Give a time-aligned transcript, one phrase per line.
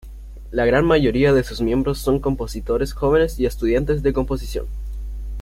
[0.49, 4.65] La gran mayoría de sus miembros son compositores jóvenes y estudiantes de composición.